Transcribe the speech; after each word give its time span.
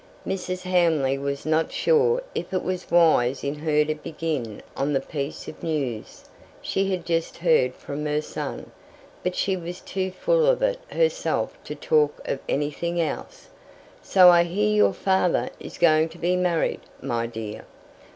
Mrs. 0.25 0.63
Hamley 0.63 1.15
was 1.19 1.45
not 1.45 1.71
sure 1.71 2.23
if 2.33 2.51
it 2.55 2.63
was 2.63 2.89
wise 2.89 3.43
in 3.43 3.53
her 3.53 3.85
to 3.85 3.93
begin 3.93 4.63
on 4.75 4.93
the 4.93 4.99
piece 4.99 5.47
of 5.47 5.61
news 5.61 6.25
she 6.59 6.89
had 6.89 7.05
just 7.05 7.37
heard 7.37 7.75
from 7.75 8.03
her 8.07 8.19
son; 8.23 8.71
but 9.21 9.35
she 9.35 9.55
was 9.55 9.79
too 9.79 10.09
full 10.09 10.47
of 10.47 10.63
it 10.63 10.79
herself 10.89 11.55
to 11.65 11.75
talk 11.75 12.19
of 12.25 12.39
anything 12.49 12.99
else. 12.99 13.49
"So 14.01 14.29
I 14.31 14.41
hear 14.43 14.73
your 14.73 14.93
father 14.93 15.51
is 15.59 15.77
going 15.77 16.09
to 16.09 16.17
be 16.17 16.35
married, 16.35 16.81
my 16.99 17.27
dear? 17.27 17.65